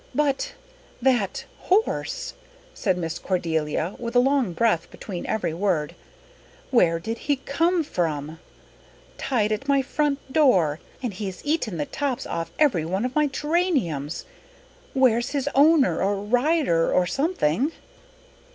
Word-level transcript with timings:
"But 0.15 0.53
that 0.99 1.45
horse," 1.59 2.33
said 2.73 2.97
Miss 2.97 3.19
Cordelia, 3.19 3.93
with 3.99 4.15
a 4.15 4.19
long 4.19 4.51
breath 4.51 4.89
between 4.89 5.27
every 5.27 5.53
word. 5.53 5.93
"Where 6.71 6.97
did 6.97 7.19
he 7.19 7.35
come 7.35 7.83
from? 7.83 8.39
Tied 9.19 9.51
at 9.51 9.67
my 9.67 9.83
front 9.83 10.17
door 10.33 10.79
and 11.03 11.13
he's 11.13 11.45
eaten 11.45 11.77
the 11.77 11.85
tops 11.85 12.25
off 12.25 12.51
every 12.57 12.83
one 12.83 13.05
of 13.05 13.13
my 13.13 13.27
geraniums! 13.27 14.25
Where's 14.95 15.29
his 15.33 15.47
owner 15.53 16.01
or 16.01 16.15
rider 16.15 16.91
or 16.91 17.05
something?" 17.05 17.71